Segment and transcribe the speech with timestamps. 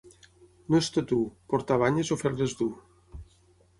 [0.75, 1.19] No és tot u,
[1.53, 2.71] portar banyes o fer-les dur.